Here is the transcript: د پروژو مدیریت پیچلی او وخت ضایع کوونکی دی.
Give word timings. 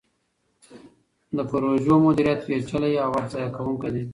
د 1.35 1.37
پروژو 1.51 1.93
مدیریت 2.05 2.39
پیچلی 2.47 2.93
او 3.03 3.09
وخت 3.15 3.29
ضایع 3.33 3.49
کوونکی 3.55 3.89
دی. 3.93 4.03